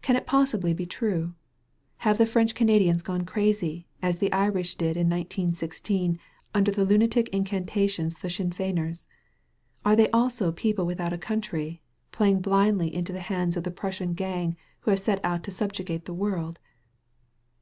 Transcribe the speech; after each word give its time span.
Can 0.00 0.16
it 0.16 0.26
possibly 0.26 0.72
be 0.72 0.86
true? 0.86 1.34
Have 1.98 2.16
the 2.16 2.24
French 2.24 2.54
Canadians 2.54 3.02
gone 3.02 3.26
crazy, 3.26 3.86
as 4.00 4.16
the 4.16 4.32
Irish 4.32 4.74
did 4.74 4.96
in 4.96 5.10
1916, 5.10 6.18
under 6.54 6.70
the 6.70 6.86
lunatic 6.86 7.28
incantations 7.28 8.14
of 8.14 8.22
the 8.22 8.30
Sinn 8.30 8.52
Feiners? 8.52 9.06
Are 9.84 9.94
they 9.96 10.08
also 10.12 10.50
people 10.50 10.86
without 10.86 11.12
a 11.12 11.18
coun 11.18 11.42
try, 11.42 11.80
playing 12.10 12.40
blindly 12.40 12.94
into 12.94 13.12
the 13.12 13.20
hands 13.20 13.54
of 13.54 13.64
the 13.64 13.70
Prussian 13.70 14.14
gang 14.14 14.56
who 14.78 14.92
have 14.92 15.00
set 15.00 15.22
out 15.22 15.44
to 15.44 15.50
subjugate 15.50 16.06
the 16.06 16.14
world? 16.14 16.58